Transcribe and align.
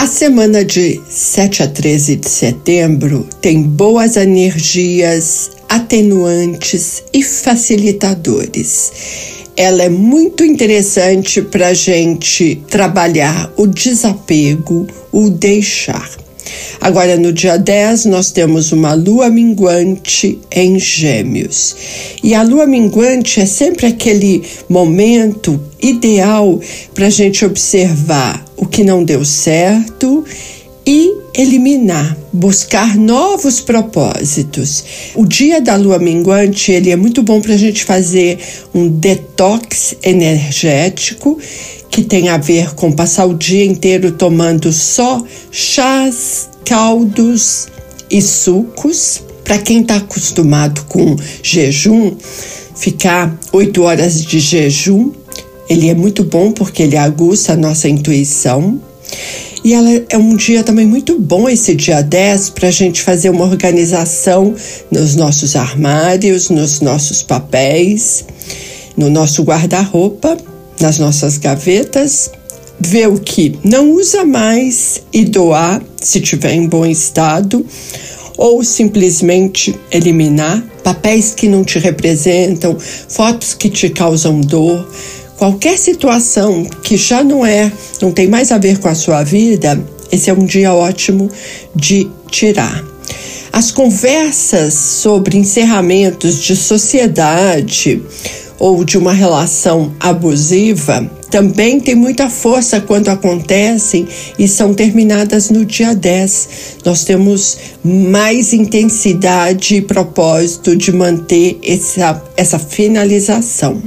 A 0.00 0.06
semana 0.06 0.64
de 0.64 1.00
7 1.10 1.64
a 1.64 1.66
13 1.66 2.16
de 2.16 2.28
setembro 2.28 3.28
tem 3.40 3.64
boas 3.64 4.16
energias, 4.16 5.50
atenuantes 5.68 7.02
e 7.12 7.20
facilitadores. 7.20 8.92
Ela 9.56 9.82
é 9.82 9.88
muito 9.88 10.44
interessante 10.44 11.42
para 11.42 11.68
a 11.68 11.74
gente 11.74 12.62
trabalhar 12.70 13.52
o 13.56 13.66
desapego, 13.66 14.86
o 15.10 15.28
deixar. 15.30 16.08
Agora, 16.80 17.16
no 17.16 17.32
dia 17.32 17.56
10, 17.56 18.06
nós 18.06 18.30
temos 18.30 18.72
uma 18.72 18.94
lua 18.94 19.28
minguante 19.28 20.38
em 20.50 20.78
Gêmeos. 20.78 21.76
E 22.22 22.34
a 22.34 22.42
lua 22.42 22.66
minguante 22.66 23.40
é 23.40 23.46
sempre 23.46 23.86
aquele 23.86 24.42
momento 24.68 25.60
ideal 25.80 26.60
para 26.94 27.06
a 27.06 27.10
gente 27.10 27.44
observar 27.44 28.44
o 28.56 28.66
que 28.66 28.82
não 28.82 29.04
deu 29.04 29.24
certo 29.24 30.24
e 30.86 31.14
eliminar, 31.34 32.16
buscar 32.32 32.96
novos 32.96 33.60
propósitos. 33.60 35.12
O 35.14 35.26
dia 35.26 35.60
da 35.60 35.76
lua 35.76 35.98
minguante 35.98 36.72
ele 36.72 36.90
é 36.90 36.96
muito 36.96 37.22
bom 37.22 37.42
para 37.42 37.52
a 37.52 37.58
gente 37.58 37.84
fazer 37.84 38.38
um 38.74 38.88
detox 38.88 39.94
energético 40.02 41.38
que 41.90 42.02
tem 42.02 42.28
a 42.28 42.36
ver 42.36 42.74
com 42.74 42.92
passar 42.92 43.26
o 43.26 43.34
dia 43.34 43.64
inteiro 43.64 44.12
tomando 44.12 44.72
só 44.72 45.22
chás, 45.50 46.48
caldos 46.64 47.68
e 48.10 48.20
sucos. 48.20 49.22
Para 49.44 49.58
quem 49.58 49.80
está 49.80 49.96
acostumado 49.96 50.84
com 50.88 51.16
jejum, 51.42 52.14
ficar 52.76 53.34
oito 53.52 53.82
horas 53.82 54.22
de 54.22 54.38
jejum, 54.38 55.10
ele 55.70 55.88
é 55.88 55.94
muito 55.94 56.22
bom 56.22 56.52
porque 56.52 56.82
ele 56.82 56.96
aguça 56.96 57.54
a 57.54 57.56
nossa 57.56 57.88
intuição. 57.88 58.78
E 59.64 59.72
ela 59.72 59.88
é 60.08 60.16
um 60.16 60.36
dia 60.36 60.62
também 60.62 60.86
muito 60.86 61.18
bom, 61.18 61.48
esse 61.48 61.74
dia 61.74 62.02
10, 62.02 62.50
para 62.50 62.68
a 62.68 62.70
gente 62.70 63.02
fazer 63.02 63.30
uma 63.30 63.44
organização 63.44 64.54
nos 64.90 65.16
nossos 65.16 65.56
armários, 65.56 66.50
nos 66.50 66.80
nossos 66.80 67.22
papéis, 67.22 68.24
no 68.96 69.10
nosso 69.10 69.42
guarda-roupa 69.42 70.36
nas 70.80 70.98
nossas 70.98 71.38
gavetas, 71.38 72.30
ver 72.80 73.08
o 73.08 73.18
que 73.18 73.58
não 73.64 73.92
usa 73.92 74.24
mais 74.24 75.02
e 75.12 75.24
doar 75.24 75.82
se 76.00 76.20
tiver 76.20 76.52
em 76.52 76.66
bom 76.66 76.86
estado, 76.86 77.64
ou 78.36 78.62
simplesmente 78.62 79.74
eliminar 79.90 80.64
papéis 80.84 81.34
que 81.34 81.48
não 81.48 81.64
te 81.64 81.78
representam, 81.78 82.76
fotos 82.78 83.52
que 83.52 83.68
te 83.68 83.90
causam 83.90 84.40
dor, 84.40 84.88
qualquer 85.36 85.76
situação 85.76 86.64
que 86.82 86.96
já 86.96 87.22
não 87.22 87.44
é, 87.44 87.70
não 88.00 88.12
tem 88.12 88.28
mais 88.28 88.52
a 88.52 88.58
ver 88.58 88.78
com 88.78 88.88
a 88.88 88.94
sua 88.94 89.22
vida, 89.22 89.78
esse 90.10 90.30
é 90.30 90.32
um 90.32 90.46
dia 90.46 90.72
ótimo 90.72 91.30
de 91.74 92.08
tirar. 92.30 92.84
As 93.52 93.70
conversas 93.70 94.74
sobre 94.74 95.36
encerramentos 95.36 96.42
de 96.42 96.54
sociedade, 96.54 98.02
ou 98.58 98.84
de 98.84 98.98
uma 98.98 99.12
relação 99.12 99.94
abusiva 100.00 101.08
também 101.30 101.78
tem 101.78 101.94
muita 101.94 102.30
força 102.30 102.80
quando 102.80 103.08
acontecem 103.08 104.08
e 104.38 104.48
são 104.48 104.72
terminadas 104.72 105.50
no 105.50 105.64
dia 105.64 105.94
10. 105.94 106.48
Nós 106.84 107.04
temos 107.04 107.58
mais 107.84 108.52
intensidade 108.54 109.76
e 109.76 109.82
propósito 109.82 110.74
de 110.74 110.90
manter 110.90 111.58
essa, 111.62 112.22
essa 112.36 112.58
finalização. 112.58 113.82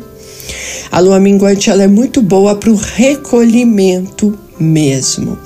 A 0.91 0.99
lua 0.99 1.19
minguante 1.19 1.69
ela 1.69 1.83
é 1.83 1.87
muito 1.87 2.21
boa 2.21 2.55
para 2.55 2.69
o 2.69 2.75
recolhimento 2.75 4.37
mesmo, 4.61 5.38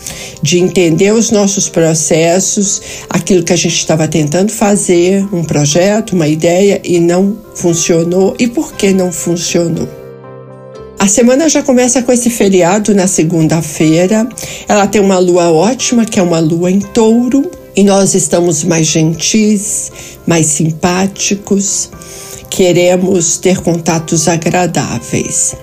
de 0.41 0.59
entender 0.59 1.13
os 1.13 1.31
nossos 1.31 1.69
processos, 1.69 2.81
aquilo 3.09 3.43
que 3.43 3.53
a 3.53 3.55
gente 3.55 3.75
estava 3.75 4.07
tentando 4.07 4.51
fazer, 4.51 5.25
um 5.33 5.43
projeto, 5.43 6.13
uma 6.13 6.27
ideia 6.27 6.81
e 6.83 6.99
não 6.99 7.37
funcionou 7.55 8.35
e 8.37 8.47
por 8.47 8.73
que 8.73 8.93
não 8.93 9.11
funcionou. 9.11 9.87
A 10.99 11.07
semana 11.07 11.47
já 11.47 11.61
começa 11.61 12.01
com 12.01 12.11
esse 12.11 12.29
feriado 12.29 12.95
na 12.95 13.05
segunda-feira. 13.05 14.27
Ela 14.67 14.87
tem 14.87 15.01
uma 15.01 15.19
lua 15.19 15.51
ótima, 15.51 16.05
que 16.05 16.19
é 16.19 16.23
uma 16.23 16.39
lua 16.39 16.71
em 16.71 16.79
touro, 16.79 17.49
e 17.75 17.83
nós 17.83 18.15
estamos 18.15 18.63
mais 18.63 18.87
gentis, 18.87 19.91
mais 20.25 20.47
simpáticos 20.47 21.89
queremos 22.55 23.37
ter 23.37 23.59
contatos 23.59 24.29
agradáveis. 24.29 25.53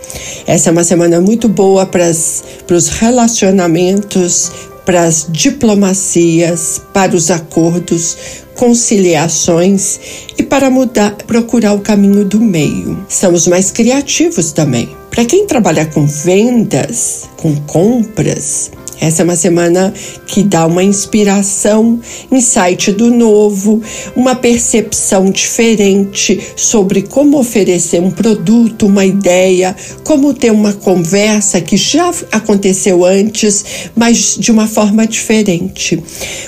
Essa 0.47 0.69
é 0.69 0.73
uma 0.73 0.85
semana 0.85 1.23
muito 1.23 1.49
boa 1.49 1.87
para 1.87 2.07
os 2.07 2.89
relacionamentos, 2.89 4.53
para 4.85 5.05
as 5.05 5.27
diplomacias, 5.31 6.83
para 6.93 7.17
os 7.17 7.31
acordos, 7.31 8.19
conciliações 8.57 9.99
e 10.37 10.43
para 10.43 10.69
mudar, 10.69 11.17
procurar 11.27 11.73
o 11.73 11.81
caminho 11.81 12.27
do 12.27 12.39
meio. 12.39 13.03
Estamos 13.09 13.47
mais 13.47 13.71
criativos 13.71 14.53
também. 14.53 14.95
Para 15.11 15.25
quem 15.25 15.47
trabalha 15.47 15.87
com 15.87 16.07
vendas, 16.07 17.23
com 17.39 17.57
compras, 17.63 18.71
essa 19.03 19.23
é 19.23 19.25
uma 19.25 19.35
semana 19.35 19.93
que 20.29 20.45
dá 20.45 20.65
uma 20.65 20.85
inspiração, 20.85 21.99
insight 22.31 22.93
do 22.93 23.11
novo, 23.11 23.83
uma 24.15 24.37
percepção 24.37 25.29
diferente 25.29 26.41
sobre 26.55 27.03
como 27.03 27.37
oferecer 27.37 28.01
um 28.01 28.13
produto, 28.13 28.87
uma 28.87 29.05
ideia, 29.05 29.75
como 30.05 30.33
ter 30.33 30.53
uma 30.53 30.73
conversa 30.73 31.61
que 31.61 31.77
já 31.77 32.13
aconteceu 32.31 33.05
antes, 33.05 33.91
mas 33.97 34.37
de 34.39 34.53
uma 34.53 34.69
forma 34.69 35.05
diferente. 35.05 36.01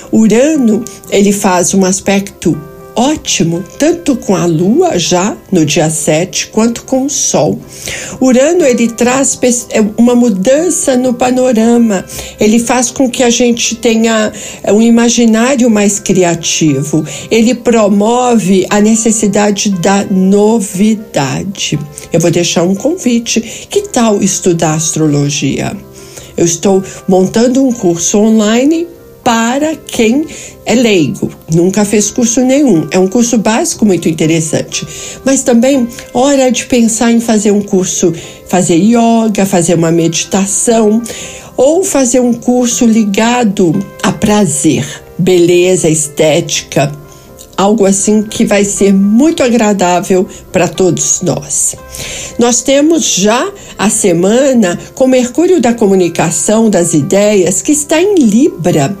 Urano, 0.09 0.81
ele 1.09 1.33
faz 1.33 1.73
um 1.73 1.83
aspecto 1.83 2.57
ótimo, 2.95 3.63
tanto 3.77 4.15
com 4.15 4.35
a 4.35 4.45
Lua 4.45 4.97
já 4.97 5.35
no 5.51 5.65
dia 5.65 5.89
7, 5.89 6.47
quanto 6.47 6.83
com 6.83 7.05
o 7.05 7.09
Sol. 7.09 7.59
Urano 8.21 8.65
ele 8.65 8.87
traz 8.87 9.37
é, 9.69 9.81
uma 9.97 10.15
mudança 10.15 10.95
no 10.95 11.13
panorama, 11.13 12.05
ele 12.39 12.59
faz 12.59 12.89
com 12.89 13.09
que 13.09 13.23
a 13.23 13.29
gente 13.29 13.75
tenha 13.75 14.31
é, 14.63 14.71
um 14.71 14.81
imaginário 14.81 15.69
mais 15.69 15.99
criativo, 15.99 17.05
ele 17.29 17.53
promove 17.53 18.65
a 18.69 18.79
necessidade 18.79 19.69
da 19.69 20.05
novidade. 20.05 21.77
Eu 22.11 22.19
vou 22.19 22.31
deixar 22.31 22.63
um 22.63 22.75
convite: 22.75 23.41
que 23.69 23.89
tal 23.89 24.21
estudar 24.21 24.75
astrologia? 24.75 25.75
Eu 26.37 26.45
estou 26.45 26.83
montando 27.07 27.63
um 27.63 27.71
curso 27.71 28.17
online 28.19 28.94
para 29.25 29.75
quem 29.75 30.23
é 30.67 30.75
leigo, 30.75 31.31
nunca 31.51 31.83
fez 31.83 32.11
curso 32.11 32.41
nenhum. 32.41 32.87
É 32.91 32.99
um 32.99 33.07
curso 33.07 33.39
básico 33.39 33.83
muito 33.83 34.07
interessante. 34.07 34.85
Mas 35.25 35.41
também, 35.41 35.87
hora 36.13 36.51
de 36.51 36.63
pensar 36.65 37.11
em 37.11 37.19
fazer 37.19 37.49
um 37.49 37.61
curso, 37.61 38.13
fazer 38.47 38.75
yoga, 38.75 39.43
fazer 39.43 39.73
uma 39.73 39.91
meditação 39.91 41.01
ou 41.57 41.83
fazer 41.83 42.19
um 42.19 42.33
curso 42.33 42.85
ligado 42.85 43.73
a 44.03 44.11
prazer, 44.11 44.85
beleza, 45.17 45.89
estética, 45.89 46.91
algo 47.57 47.85
assim 47.85 48.21
que 48.21 48.45
vai 48.45 48.63
ser 48.63 48.93
muito 48.93 49.41
agradável 49.41 50.27
para 50.51 50.67
todos 50.67 51.21
nós. 51.23 51.75
Nós 52.37 52.61
temos 52.61 53.03
já 53.15 53.51
a 53.77 53.89
semana 53.89 54.77
com 54.93 55.07
Mercúrio 55.07 55.59
da 55.59 55.73
comunicação, 55.73 56.69
das 56.69 56.93
ideias, 56.93 57.61
que 57.61 57.71
está 57.71 58.01
em 58.01 58.15
Libra. 58.15 58.95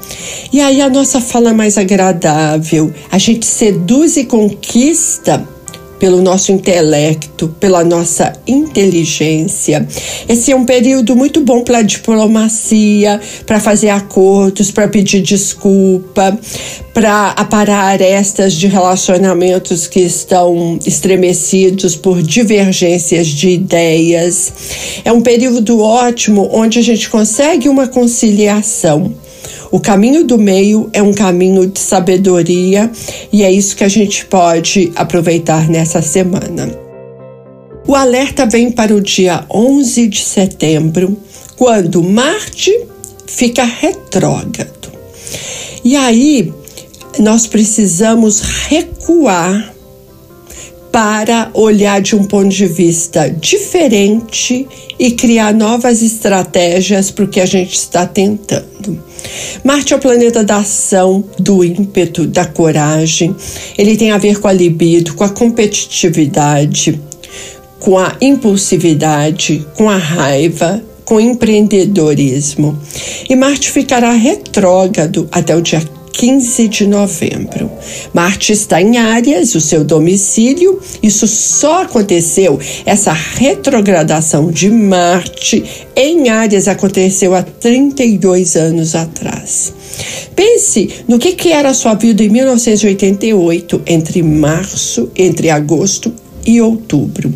E 0.51 0.59
aí 0.59 0.81
a 0.81 0.89
nossa 0.89 1.19
fala 1.19 1.49
é 1.49 1.53
mais 1.53 1.77
agradável, 1.77 2.93
a 3.11 3.17
gente 3.17 3.45
seduz 3.45 4.17
e 4.17 4.25
conquista 4.25 5.54
pelo 6.05 6.21
nosso 6.21 6.51
intelecto, 6.51 7.47
pela 7.59 7.83
nossa 7.83 8.31
inteligência. 8.45 9.87
Esse 10.29 10.51
é 10.51 10.55
um 10.55 10.63
período 10.63 11.15
muito 11.15 11.41
bom 11.41 11.63
para 11.63 11.81
diplomacia, 11.81 13.19
para 13.43 13.59
fazer 13.59 13.89
acordos, 13.89 14.69
para 14.69 14.87
pedir 14.87 15.23
desculpa, 15.23 16.37
para 16.93 17.29
aparar 17.31 17.85
arestas 17.85 18.53
de 18.53 18.67
relacionamentos 18.67 19.87
que 19.87 20.01
estão 20.01 20.77
estremecidos 20.85 21.95
por 21.95 22.21
divergências 22.21 23.25
de 23.25 23.49
ideias. 23.49 24.53
É 25.03 25.11
um 25.11 25.21
período 25.21 25.81
ótimo 25.81 26.47
onde 26.53 26.77
a 26.77 26.83
gente 26.83 27.09
consegue 27.09 27.67
uma 27.67 27.87
conciliação 27.87 29.24
O 29.71 29.79
caminho 29.79 30.23
do 30.25 30.37
meio 30.37 30.89
é 30.93 31.01
um 31.01 31.13
caminho 31.13 31.67
de 31.67 31.79
sabedoria 31.79 32.91
e 33.31 33.43
é 33.43 33.51
isso 33.51 33.75
que 33.75 33.83
a 33.83 33.89
gente 33.89 34.25
pode 34.25 34.91
aproveitar 34.95 35.69
nessa 35.69 36.01
semana. 36.01 36.85
O 37.87 37.95
alerta 37.95 38.45
vem 38.45 38.71
para 38.71 38.95
o 38.95 39.01
dia 39.01 39.45
11 39.53 40.07
de 40.07 40.21
setembro, 40.21 41.17
quando 41.55 42.01
Marte 42.01 42.71
fica 43.27 43.63
retrógrado. 43.63 44.91
E 45.83 45.95
aí 45.95 46.51
nós 47.19 47.45
precisamos 47.45 48.41
recuar 48.41 49.75
para 50.91 51.51
olhar 51.53 52.01
de 52.01 52.15
um 52.15 52.23
ponto 52.23 52.49
de 52.49 52.65
vista 52.65 53.29
diferente 53.29 54.65
e 54.97 55.11
criar 55.11 55.53
novas 55.53 56.01
estratégias 56.01 57.11
para 57.11 57.25
o 57.25 57.27
que 57.27 57.41
a 57.41 57.45
gente 57.45 57.75
está 57.75 58.05
tentando. 58.05 59.03
Marte 59.63 59.93
é 59.93 59.95
o 59.95 59.99
planeta 59.99 60.43
da 60.43 60.57
ação, 60.57 61.23
do 61.39 61.63
ímpeto, 61.63 62.25
da 62.25 62.45
coragem. 62.45 63.35
Ele 63.77 63.97
tem 63.97 64.11
a 64.11 64.17
ver 64.17 64.39
com 64.39 64.47
a 64.47 64.53
libido, 64.53 65.13
com 65.13 65.23
a 65.23 65.29
competitividade, 65.29 66.99
com 67.79 67.97
a 67.97 68.15
impulsividade, 68.21 69.65
com 69.75 69.89
a 69.89 69.97
raiva, 69.97 70.81
com 71.03 71.19
empreendedorismo. 71.19 72.77
E 73.29 73.35
Marte 73.35 73.71
ficará 73.71 74.11
retrógrado 74.11 75.27
até 75.31 75.55
o 75.55 75.61
dia 75.61 75.81
15 76.17 76.69
de 76.69 76.87
novembro. 76.87 77.69
Marte 78.13 78.53
está 78.53 78.81
em 78.81 78.97
Áries, 78.97 79.53
o 79.53 79.59
seu 79.59 79.83
domicílio. 79.83 80.79
Isso 81.03 81.27
só 81.27 81.83
aconteceu, 81.83 82.57
essa 82.85 83.11
retrogradação 83.11 84.49
de 84.49 84.69
Marte 84.69 85.63
em 85.93 86.29
Áries 86.29 86.69
aconteceu 86.69 87.35
há 87.35 87.43
32 87.43 88.55
anos 88.55 88.95
atrás. 88.95 89.73
Pense 90.33 90.89
no 91.05 91.19
que, 91.19 91.33
que 91.33 91.51
era 91.51 91.69
a 91.69 91.73
sua 91.73 91.95
vida 91.95 92.23
em 92.23 92.29
1988, 92.29 93.81
entre 93.85 94.23
março, 94.23 95.11
entre 95.17 95.49
agosto 95.49 96.13
e 96.45 96.61
outubro. 96.61 97.33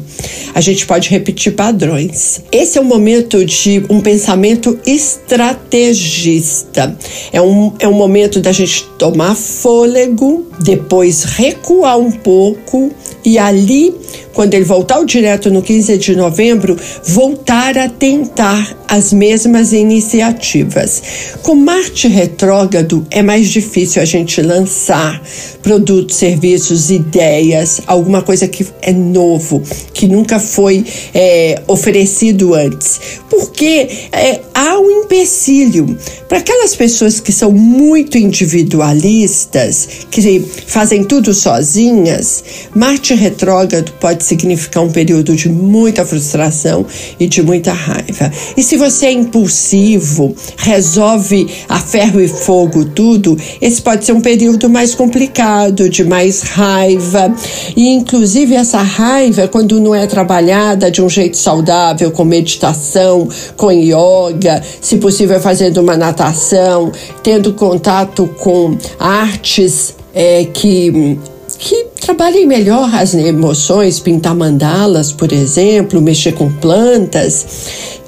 A 0.59 0.61
gente 0.61 0.85
pode 0.85 1.09
repetir 1.09 1.55
padrões. 1.55 2.41
Esse 2.51 2.77
é 2.77 2.81
o 2.81 2.83
momento 2.83 3.45
de 3.45 3.81
um 3.89 4.01
pensamento 4.01 4.77
estrategista. 4.85 6.97
É 7.31 7.41
um, 7.41 7.71
é 7.79 7.87
um 7.87 7.93
momento 7.93 8.41
da 8.41 8.51
gente 8.51 8.83
tomar 8.97 9.35
fôlego, 9.35 10.45
depois 10.59 11.23
recuar 11.23 11.97
um 11.97 12.11
pouco 12.11 12.91
e 13.23 13.39
ali, 13.39 13.95
quando 14.39 14.53
ele 14.53 14.63
voltar 14.63 14.95
ao 14.95 15.03
direto 15.03 15.51
no 15.51 15.61
15 15.61 15.97
de 15.97 16.15
novembro, 16.15 16.77
voltar 17.03 17.77
a 17.77 17.89
tentar 17.89 18.73
as 18.87 19.11
mesmas 19.11 19.73
iniciativas. 19.73 21.03
Com 21.43 21.55
Marte 21.55 22.07
retrógrado, 22.07 23.05
é 23.11 23.21
mais 23.21 23.49
difícil 23.49 24.01
a 24.01 24.05
gente 24.05 24.41
lançar 24.41 25.21
produtos, 25.61 26.15
serviços, 26.15 26.89
ideias, 26.89 27.81
alguma 27.85 28.21
coisa 28.21 28.47
que 28.47 28.65
é 28.81 28.93
novo, 28.93 29.61
que 29.93 30.07
nunca 30.07 30.39
foi 30.39 30.85
é, 31.13 31.61
oferecido 31.67 32.55
antes. 32.55 32.99
Porque 33.29 33.89
é, 34.11 34.39
há 34.53 34.79
um 34.79 35.03
empecilho. 35.03 35.97
Para 36.29 36.37
aquelas 36.37 36.75
pessoas 36.75 37.19
que 37.19 37.31
são 37.31 37.51
muito 37.51 38.17
individualistas, 38.17 39.87
que 40.09 40.39
fazem 40.65 41.03
tudo 41.03 41.33
sozinhas, 41.33 42.43
Marte 42.73 43.13
retrógrado 43.13 43.91
pode 43.99 44.23
significar 44.29 44.83
um 44.83 44.91
período 44.91 45.35
de 45.35 45.49
muita 45.49 46.05
frustração 46.05 46.85
e 47.19 47.27
de 47.27 47.41
muita 47.41 47.73
raiva. 47.73 48.31
E 48.55 48.63
se 48.63 48.77
você 48.77 49.07
é 49.07 49.11
impulsivo, 49.11 50.35
resolve 50.57 51.47
a 51.67 51.79
ferro 51.79 52.21
e 52.21 52.27
fogo 52.27 52.85
tudo, 52.85 53.37
esse 53.61 53.81
pode 53.81 54.05
ser 54.05 54.13
um 54.13 54.21
período 54.21 54.69
mais 54.69 54.93
complicado, 54.93 55.89
de 55.89 56.03
mais 56.03 56.41
raiva. 56.41 57.33
E 57.75 57.89
inclusive 57.89 58.55
essa 58.55 58.81
raiva, 58.81 59.47
quando 59.47 59.79
não 59.79 59.95
é 59.95 60.05
trabalhada 60.05 60.91
de 60.91 61.01
um 61.01 61.09
jeito 61.09 61.37
saudável, 61.37 62.11
com 62.11 62.23
meditação, 62.23 63.27
com 63.57 63.71
yoga, 63.71 64.61
se 64.81 64.97
possível 64.97 65.39
fazendo 65.39 65.81
uma 65.81 65.97
natação, 65.97 66.91
tendo 67.23 67.53
contato 67.53 68.29
com 68.39 68.77
artes 68.99 69.95
é, 70.13 70.45
que 70.45 71.17
que 71.59 71.87
trabalhem 71.99 72.47
melhor 72.47 72.89
as 72.95 73.13
emoções, 73.13 73.99
pintar 73.99 74.33
mandalas, 74.33 75.11
por 75.11 75.33
exemplo, 75.33 76.01
mexer 76.01 76.31
com 76.31 76.49
plantas, 76.49 77.45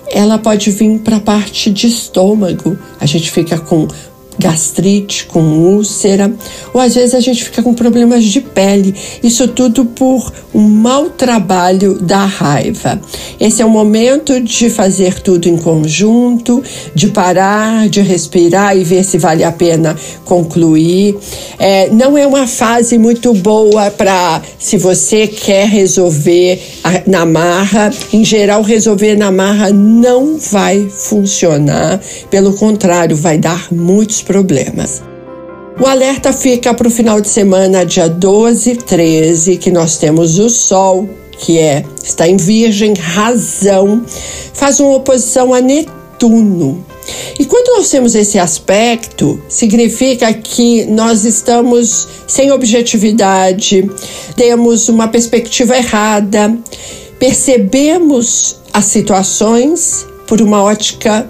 ela 0.09 0.37
pode 0.37 0.71
vir 0.71 0.99
para 0.99 1.17
a 1.17 1.19
parte 1.19 1.69
de 1.69 1.87
estômago. 1.87 2.79
A 2.99 3.05
gente 3.05 3.29
fica 3.29 3.59
com 3.59 3.87
gastrite, 4.41 5.25
com 5.27 5.39
úlcera, 5.39 6.33
ou 6.73 6.81
às 6.81 6.95
vezes 6.95 7.13
a 7.13 7.19
gente 7.19 7.43
fica 7.43 7.61
com 7.61 7.73
problemas 7.73 8.23
de 8.23 8.41
pele. 8.41 8.93
Isso 9.23 9.47
tudo 9.47 9.85
por 9.85 10.31
um 10.53 10.67
mau 10.67 11.09
trabalho 11.09 11.99
da 12.01 12.25
raiva. 12.25 12.99
Esse 13.39 13.61
é 13.61 13.65
o 13.65 13.69
momento 13.69 14.41
de 14.41 14.69
fazer 14.69 15.21
tudo 15.21 15.47
em 15.47 15.57
conjunto, 15.57 16.63
de 16.93 17.07
parar, 17.07 17.87
de 17.87 18.01
respirar 18.01 18.75
e 18.75 18.83
ver 18.83 19.03
se 19.03 19.17
vale 19.17 19.43
a 19.43 19.51
pena 19.51 19.95
concluir. 20.25 21.15
É, 21.59 21.89
não 21.89 22.17
é 22.17 22.25
uma 22.25 22.47
fase 22.47 22.97
muito 22.97 23.33
boa 23.33 23.91
para 23.91 24.41
se 24.57 24.77
você 24.77 25.27
quer 25.27 25.67
resolver 25.67 26.59
na 27.05 27.25
marra. 27.25 27.91
Em 28.11 28.25
geral, 28.25 28.63
resolver 28.63 29.15
na 29.15 29.31
marra 29.31 29.71
não 29.71 30.37
vai 30.37 30.89
funcionar. 30.89 31.99
Pelo 32.29 32.53
contrário, 32.53 33.15
vai 33.15 33.37
dar 33.37 33.67
muitos 33.71 34.21
problemas. 34.21 34.30
O 35.79 35.87
alerta 35.87 36.31
fica 36.31 36.73
para 36.73 36.87
o 36.87 36.91
final 36.91 37.19
de 37.19 37.27
semana, 37.27 37.85
dia 37.85 38.07
12 38.07 38.71
e 38.71 38.75
13, 38.75 39.57
que 39.57 39.71
nós 39.71 39.97
temos 39.97 40.37
o 40.37 40.49
Sol, 40.49 41.09
que 41.39 41.57
é 41.57 41.83
está 42.03 42.27
em 42.27 42.37
Virgem, 42.37 42.93
razão, 42.93 44.05
faz 44.53 44.79
uma 44.79 44.95
oposição 44.95 45.53
a 45.53 45.59
Netuno. 45.59 46.85
E 47.39 47.45
quando 47.45 47.75
nós 47.75 47.89
temos 47.89 48.13
esse 48.13 48.37
aspecto, 48.37 49.41
significa 49.49 50.31
que 50.33 50.85
nós 50.85 51.25
estamos 51.25 52.07
sem 52.27 52.51
objetividade, 52.51 53.89
temos 54.35 54.87
uma 54.87 55.07
perspectiva 55.07 55.75
errada, 55.75 56.55
percebemos 57.17 58.57
as 58.71 58.85
situações 58.85 60.05
por 60.27 60.41
uma 60.41 60.61
ótica 60.61 61.27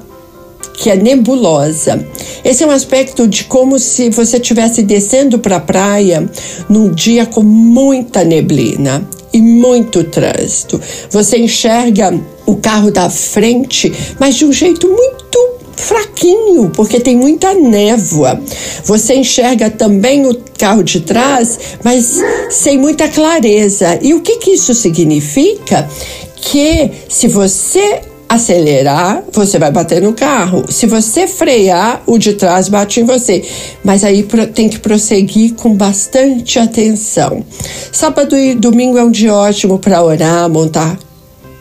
que 0.73 0.89
é 0.89 0.95
nebulosa. 0.95 2.05
Esse 2.43 2.63
é 2.63 2.67
um 2.67 2.71
aspecto 2.71 3.27
de 3.27 3.43
como 3.45 3.77
se 3.79 4.09
você 4.09 4.37
estivesse 4.37 4.83
descendo 4.83 5.39
para 5.39 5.57
a 5.57 5.59
praia 5.59 6.29
num 6.69 6.91
dia 6.91 7.25
com 7.25 7.43
muita 7.43 8.23
neblina 8.23 9.07
e 9.33 9.41
muito 9.41 10.03
trânsito. 10.03 10.79
Você 11.09 11.37
enxerga 11.37 12.19
o 12.45 12.55
carro 12.55 12.91
da 12.91 13.09
frente, 13.09 13.91
mas 14.19 14.35
de 14.35 14.45
um 14.45 14.51
jeito 14.51 14.87
muito 14.87 15.51
fraquinho, 15.75 16.69
porque 16.69 16.99
tem 16.99 17.15
muita 17.15 17.53
névoa. 17.53 18.39
Você 18.83 19.15
enxerga 19.15 19.69
também 19.69 20.27
o 20.27 20.37
carro 20.57 20.83
de 20.83 21.01
trás, 21.01 21.59
mas 21.83 22.21
sem 22.49 22.77
muita 22.77 23.07
clareza. 23.07 23.99
E 24.01 24.13
o 24.13 24.21
que, 24.21 24.37
que 24.37 24.51
isso 24.51 24.73
significa? 24.73 25.89
Que 26.35 26.91
se 27.07 27.27
você 27.27 28.01
acelerar, 28.31 29.25
você 29.33 29.59
vai 29.59 29.69
bater 29.69 30.01
no 30.01 30.13
carro. 30.13 30.63
Se 30.69 30.87
você 30.87 31.27
frear, 31.27 32.01
o 32.07 32.17
de 32.17 32.33
trás 32.33 32.69
bate 32.69 33.01
em 33.01 33.03
você. 33.03 33.43
Mas 33.83 34.05
aí 34.05 34.25
tem 34.53 34.69
que 34.69 34.79
prosseguir 34.79 35.53
com 35.55 35.73
bastante 35.73 36.57
atenção. 36.57 37.43
Sábado 37.91 38.37
e 38.37 38.55
domingo 38.55 38.97
é 38.97 39.03
um 39.03 39.11
dia 39.11 39.33
ótimo 39.33 39.77
para 39.77 40.01
orar, 40.01 40.49
montar 40.49 40.97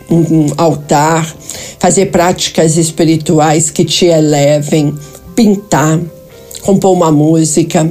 um 0.08 0.46
altar, 0.56 1.26
fazer 1.80 2.06
práticas 2.06 2.76
espirituais 2.76 3.68
que 3.68 3.84
te 3.84 4.06
elevem, 4.06 4.94
pintar, 5.34 5.98
compor 6.62 6.92
uma 6.92 7.10
música 7.10 7.90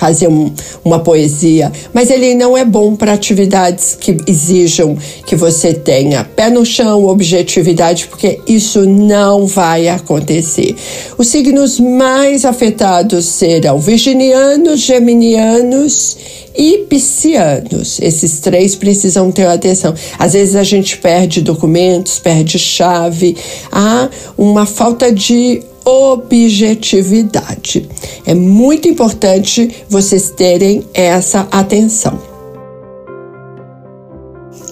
fazer 0.00 0.28
um, 0.28 0.50
uma 0.82 1.00
poesia, 1.00 1.70
mas 1.92 2.08
ele 2.08 2.34
não 2.34 2.56
é 2.56 2.64
bom 2.64 2.96
para 2.96 3.12
atividades 3.12 3.98
que 4.00 4.16
exijam 4.26 4.96
que 5.26 5.36
você 5.36 5.74
tenha 5.74 6.24
pé 6.24 6.48
no 6.48 6.64
chão, 6.64 7.04
objetividade, 7.04 8.06
porque 8.06 8.40
isso 8.46 8.86
não 8.86 9.46
vai 9.46 9.88
acontecer. 9.88 10.74
Os 11.18 11.28
signos 11.28 11.78
mais 11.78 12.46
afetados 12.46 13.26
serão 13.26 13.78
virginianos, 13.78 14.80
geminianos 14.80 16.16
e 16.56 16.78
piscianos. 16.88 18.00
Esses 18.00 18.40
três 18.40 18.74
precisam 18.74 19.30
ter 19.30 19.48
atenção. 19.48 19.94
Às 20.18 20.32
vezes 20.32 20.56
a 20.56 20.62
gente 20.62 20.96
perde 20.96 21.42
documentos, 21.42 22.18
perde 22.18 22.58
chave, 22.58 23.36
há 23.70 24.08
uma 24.38 24.64
falta 24.64 25.12
de 25.12 25.62
objetividade. 25.90 27.88
É 28.24 28.34
muito 28.34 28.86
importante 28.86 29.84
vocês 29.88 30.30
terem 30.30 30.84
essa 30.94 31.48
atenção. 31.50 32.30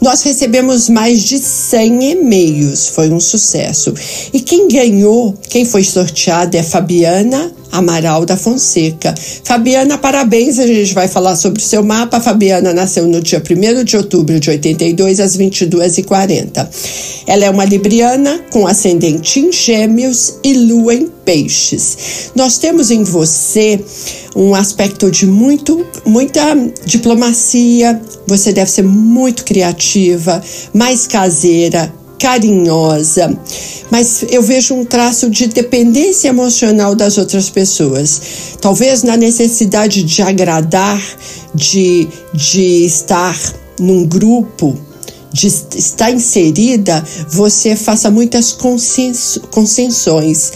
Nós 0.00 0.22
recebemos 0.22 0.88
mais 0.88 1.22
de 1.22 1.38
100 1.38 2.12
e-mails, 2.12 2.86
foi 2.88 3.10
um 3.10 3.20
sucesso. 3.20 3.92
E 4.32 4.40
quem 4.40 4.68
ganhou, 4.68 5.34
quem 5.48 5.64
foi 5.64 5.84
sorteada 5.84 6.56
é 6.56 6.62
Fabiana 6.62 7.52
Amaral 7.72 8.24
da 8.24 8.36
Fonseca. 8.36 9.14
Fabiana, 9.44 9.98
parabéns, 9.98 10.58
a 10.58 10.66
gente 10.66 10.94
vai 10.94 11.08
falar 11.08 11.36
sobre 11.36 11.60
o 11.60 11.64
seu 11.64 11.82
mapa. 11.82 12.20
Fabiana 12.20 12.72
nasceu 12.72 13.06
no 13.06 13.20
dia 13.20 13.40
1 13.40 13.84
de 13.84 13.96
outubro 13.96 14.38
de 14.40 14.50
82 14.50 15.20
às 15.20 15.36
22h40. 15.36 16.68
Ela 17.26 17.44
é 17.44 17.50
uma 17.50 17.64
libriana 17.64 18.40
com 18.50 18.66
ascendente 18.66 19.40
em 19.40 19.52
Gêmeos 19.52 20.34
e 20.42 20.52
lua 20.54 20.94
em 20.94 21.08
Peixes. 21.24 22.30
Nós 22.34 22.58
temos 22.58 22.90
em 22.90 23.04
você 23.04 23.78
um 24.34 24.54
aspecto 24.54 25.10
de 25.10 25.26
muito, 25.26 25.86
muita 26.04 26.40
diplomacia. 26.84 28.00
Você 28.26 28.52
deve 28.52 28.70
ser 28.70 28.82
muito 28.82 29.44
criativa, 29.44 30.42
mais 30.72 31.06
caseira, 31.06 31.92
carinhosa, 32.20 33.34
mas 33.90 34.24
eu 34.30 34.42
vejo 34.42 34.74
um 34.74 34.84
traço 34.84 35.30
de 35.30 35.48
dependência 35.48 36.28
emocional 36.28 36.94
das 36.94 37.16
outras 37.16 37.48
pessoas. 37.48 38.20
Talvez 38.60 39.02
na 39.02 39.16
necessidade 39.16 40.02
de 40.02 40.22
agradar, 40.22 41.02
de, 41.54 42.06
de 42.34 42.84
estar 42.84 43.36
num 43.80 44.04
grupo 44.04 44.78
de 45.32 45.46
estar 45.46 46.10
inserida, 46.10 47.04
você 47.28 47.76
faça 47.76 48.10
muitas 48.10 48.56
concessões. 49.50 50.52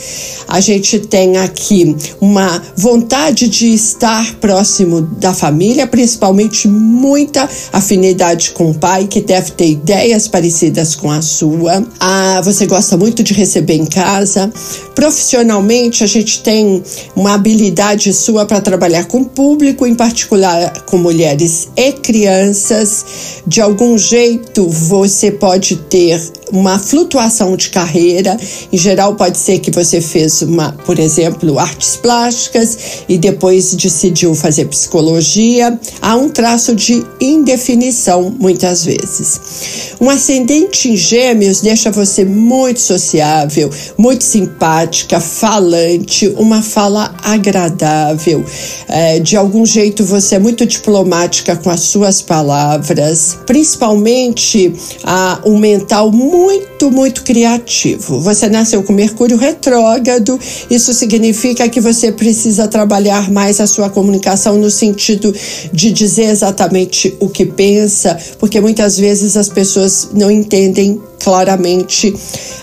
A 0.48 0.60
gente 0.60 0.98
tem 1.00 1.36
aqui 1.36 1.96
uma 2.20 2.62
vontade 2.76 3.48
de 3.48 3.72
estar 3.72 4.34
próximo 4.36 5.02
da 5.02 5.32
família, 5.32 5.86
principalmente 5.86 6.68
muita 6.68 7.48
afinidade 7.72 8.50
com 8.50 8.70
o 8.70 8.74
pai, 8.74 9.06
que 9.06 9.20
deve 9.20 9.52
ter 9.52 9.68
ideias 9.68 10.28
parecidas 10.28 10.94
com 10.94 11.10
a 11.10 11.22
sua. 11.22 11.84
Ah, 12.00 12.40
você 12.44 12.66
gosta 12.66 12.96
muito 12.96 13.22
de 13.22 13.32
receber 13.32 13.74
em 13.74 13.86
casa. 13.86 14.52
Profissionalmente, 14.94 16.04
a 16.04 16.06
gente 16.06 16.42
tem 16.42 16.82
uma 17.14 17.34
habilidade 17.34 18.12
sua 18.12 18.44
para 18.46 18.60
trabalhar 18.60 19.04
com 19.04 19.24
público, 19.24 19.86
em 19.86 19.94
particular 19.94 20.84
com 20.84 20.98
mulheres 20.98 21.68
e 21.76 21.92
crianças. 21.92 23.04
De 23.46 23.60
algum 23.60 23.96
jeito, 23.98 24.63
você 24.68 25.30
pode 25.30 25.76
ter 25.76 26.20
uma 26.52 26.78
flutuação 26.78 27.56
de 27.56 27.70
carreira. 27.70 28.36
Em 28.72 28.76
geral, 28.76 29.14
pode 29.14 29.38
ser 29.38 29.58
que 29.58 29.70
você 29.70 30.00
fez 30.00 30.42
uma, 30.42 30.72
por 30.84 30.98
exemplo, 30.98 31.58
artes 31.58 31.96
plásticas 31.96 33.04
e 33.08 33.16
depois 33.16 33.74
decidiu 33.74 34.34
fazer 34.34 34.66
psicologia. 34.66 35.78
Há 36.00 36.16
um 36.16 36.28
traço 36.28 36.74
de 36.74 37.04
indefinição 37.20 38.34
muitas 38.38 38.84
vezes. 38.84 39.94
Um 40.00 40.10
ascendente 40.10 40.90
em 40.90 40.96
Gêmeos 40.96 41.60
deixa 41.60 41.90
você 41.90 42.24
muito 42.24 42.80
sociável, 42.80 43.70
muito 43.96 44.24
simpática, 44.24 45.20
falante, 45.20 46.28
uma 46.36 46.62
fala 46.62 47.14
agradável. 47.22 48.44
É, 48.88 49.18
de 49.18 49.36
algum 49.36 49.64
jeito 49.64 50.04
você 50.04 50.36
é 50.36 50.38
muito 50.38 50.66
diplomática 50.66 51.56
com 51.56 51.70
as 51.70 51.80
suas 51.80 52.20
palavras, 52.20 53.38
principalmente 53.46 54.74
ah, 55.04 55.40
um 55.44 55.58
mental 55.58 56.10
muito 56.10 56.33
muito, 56.34 56.90
muito 56.90 57.22
criativo. 57.22 58.18
Você 58.18 58.48
nasceu 58.48 58.82
com 58.82 58.92
Mercúrio 58.92 59.36
retrógrado, 59.36 60.38
isso 60.68 60.92
significa 60.92 61.68
que 61.68 61.80
você 61.80 62.10
precisa 62.10 62.66
trabalhar 62.66 63.30
mais 63.30 63.60
a 63.60 63.66
sua 63.68 63.88
comunicação 63.88 64.58
no 64.58 64.68
sentido 64.68 65.32
de 65.72 65.92
dizer 65.92 66.24
exatamente 66.24 67.14
o 67.20 67.28
que 67.28 67.46
pensa, 67.46 68.18
porque 68.40 68.60
muitas 68.60 68.98
vezes 68.98 69.36
as 69.36 69.48
pessoas 69.48 70.08
não 70.12 70.28
entendem 70.28 71.00
claramente 71.24 72.14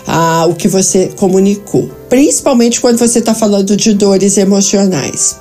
ah, 0.06 0.46
o 0.48 0.54
que 0.54 0.68
você 0.68 1.10
comunicou, 1.16 1.90
principalmente 2.08 2.80
quando 2.80 2.96
você 2.96 3.18
está 3.18 3.34
falando 3.34 3.76
de 3.76 3.92
dores 3.92 4.38
emocionais. 4.38 5.36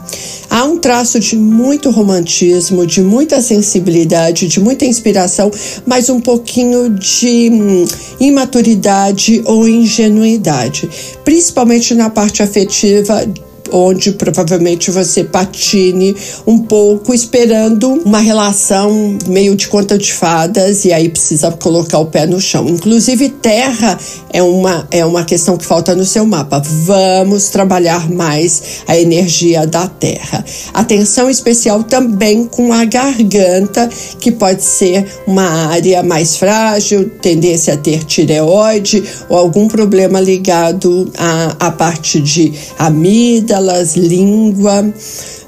Há 0.49 0.65
um 0.65 0.77
traço 0.77 1.19
de 1.19 1.37
muito 1.37 1.91
romantismo, 1.91 2.85
de 2.85 3.01
muita 3.01 3.39
sensibilidade, 3.39 4.47
de 4.47 4.59
muita 4.59 4.85
inspiração, 4.85 5.51
mas 5.85 6.09
um 6.09 6.19
pouquinho 6.19 6.89
de 6.89 7.49
hum, 7.51 7.85
imaturidade 8.19 9.43
ou 9.45 9.67
ingenuidade, 9.67 10.89
principalmente 11.23 11.93
na 11.93 12.09
parte 12.09 12.41
afetiva 12.41 13.23
onde 13.71 14.11
provavelmente 14.11 14.91
você 14.91 15.23
patine 15.23 16.15
um 16.45 16.59
pouco 16.59 17.13
esperando 17.13 17.89
uma 18.05 18.19
relação 18.19 19.17
meio 19.27 19.55
de 19.55 19.67
conta 19.67 19.97
de 19.97 20.11
fadas 20.11 20.85
e 20.85 20.93
aí 20.93 21.09
precisa 21.09 21.51
colocar 21.51 21.99
o 21.99 22.05
pé 22.05 22.25
no 22.25 22.39
chão. 22.39 22.67
Inclusive 22.67 23.29
terra 23.29 23.97
é 24.31 24.43
uma 24.43 24.87
é 24.91 25.05
uma 25.05 25.23
questão 25.23 25.57
que 25.57 25.65
falta 25.65 25.95
no 25.95 26.05
seu 26.05 26.25
mapa. 26.25 26.61
Vamos 26.85 27.49
trabalhar 27.49 28.09
mais 28.09 28.83
a 28.87 28.97
energia 28.97 29.65
da 29.65 29.87
terra. 29.87 30.43
Atenção 30.73 31.29
especial 31.29 31.83
também 31.83 32.45
com 32.45 32.73
a 32.73 32.85
garganta, 32.85 33.89
que 34.19 34.31
pode 34.31 34.63
ser 34.63 35.05
uma 35.25 35.67
área 35.67 36.03
mais 36.03 36.35
frágil, 36.35 37.09
tendência 37.21 37.73
a 37.73 37.77
ter 37.77 38.03
tireoide 38.03 39.03
ou 39.29 39.37
algum 39.37 39.67
problema 39.67 40.19
ligado 40.19 41.11
à, 41.17 41.67
à 41.67 41.71
parte 41.71 42.19
de 42.19 42.53
amígdala 42.77 43.60
amígdalas, 43.61 43.95
língua, 43.95 44.93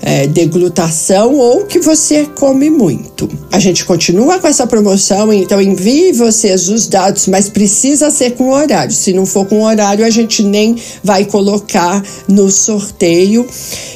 é, 0.02 0.28
deglutação 0.28 1.36
ou 1.36 1.66
que 1.66 1.80
você 1.80 2.26
come 2.26 2.70
muito. 2.70 3.28
A 3.52 3.60
gente 3.60 3.84
continua 3.86 4.40
com 4.40 4.48
essa 4.48 4.68
promoção, 4.68 5.34
então 5.34 5.62
envie 5.62 6.12
vocês 6.12 6.70
os 6.70 6.88
dados, 6.88 7.28
mas 7.28 7.50
precisa 7.50 8.12
ser 8.12 8.32
com 8.32 8.52
horário. 8.52 8.94
Se 8.94 9.14
não 9.14 9.26
for 9.26 9.46
com 9.46 9.64
horário, 9.64 10.06
a 10.06 10.10
gente 10.10 10.44
nem 10.44 10.76
vai 11.04 11.26
colocar 11.26 12.04
no 12.28 12.52
sorteio. 12.52 13.48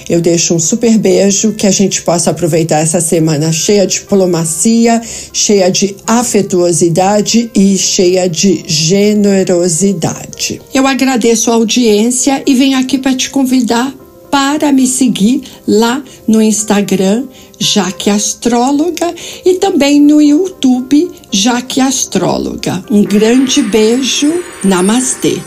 Eu 0.09 0.21
deixo 0.21 0.55
um 0.55 0.59
super 0.59 0.97
beijo, 0.97 1.51
que 1.51 1.67
a 1.67 1.71
gente 1.71 2.01
possa 2.01 2.31
aproveitar 2.31 2.79
essa 2.79 3.01
semana 3.01 3.51
cheia 3.51 3.85
de 3.85 3.95
diplomacia, 3.95 5.01
cheia 5.33 5.69
de 5.69 5.97
afetuosidade 6.05 7.51
e 7.53 7.77
cheia 7.77 8.29
de 8.29 8.63
generosidade. 8.65 10.61
Eu 10.73 10.87
agradeço 10.87 11.51
a 11.51 11.55
audiência 11.55 12.41
e 12.45 12.55
venho 12.55 12.77
aqui 12.77 12.97
para 12.97 13.13
te 13.13 13.29
convidar 13.29 13.93
para 14.37 14.71
me 14.71 14.85
seguir 14.85 15.41
lá 15.67 15.99
no 16.27 16.39
Instagram, 16.39 17.23
Jaque 17.57 18.11
Astróloga, 18.11 19.11
e 19.43 19.55
também 19.55 19.99
no 19.99 20.21
YouTube, 20.21 21.09
Jaque 21.31 21.81
Astróloga. 21.81 22.85
Um 22.91 23.01
grande 23.01 23.63
beijo, 23.63 24.31
namastê. 24.63 25.41